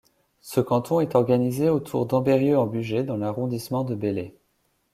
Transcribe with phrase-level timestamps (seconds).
[0.39, 4.35] Ce canton est organisé autour d'Ambérieu-en-Bugey dans l'arrondissement de Belley.